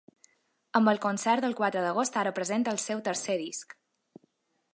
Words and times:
Amb 0.79 0.91
el 0.93 1.01
concert 1.03 1.45
del 1.45 1.53
quatre 1.61 1.83
d’agost 1.85 2.19
ara 2.23 2.33
presenta 2.41 2.75
el 2.77 2.81
seu 2.89 3.05
tercer 3.11 3.37
disc. 3.45 3.79